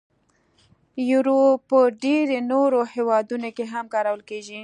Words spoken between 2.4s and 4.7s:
نورو هیوادونو کې هم کارول کېږي.